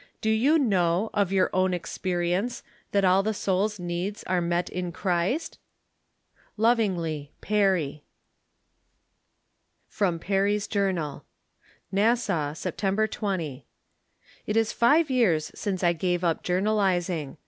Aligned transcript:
Do 0.19 0.31
you 0.31 0.57
know, 0.57 1.11
of 1.13 1.31
your 1.31 1.51
own 1.53 1.75
experience, 1.75 2.63
tbat 2.91 3.03
all 3.07 3.21
tbe 3.23 3.35
soul's 3.35 3.79
needs 3.79 4.23
are 4.23 4.41
met 4.41 4.67
in 4.67 4.91
Cbrist? 4.91 5.57
Lovingly, 6.57 7.33
Peeex. 7.39 8.01
[fEOM 9.91 10.19
PEEEY'S 10.19 10.67
Jo'tTEKAL.J 10.69 11.23
Nassau, 11.91 12.53
September 12.55 13.05
20. 13.05 13.67
It 14.47 14.57
is 14.57 14.73
five 14.73 15.11
years 15.11 15.51
since 15.53 15.83
I 15.83 15.93
gave 15.93 16.23
up 16.23 16.41
journalizing. 16.43 17.37